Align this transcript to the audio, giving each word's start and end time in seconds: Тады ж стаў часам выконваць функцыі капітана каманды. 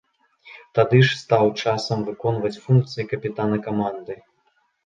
Тады 0.77 1.01
ж 1.09 1.19
стаў 1.23 1.45
часам 1.65 1.97
выконваць 2.07 2.61
функцыі 2.65 3.07
капітана 3.13 3.63
каманды. 3.69 4.19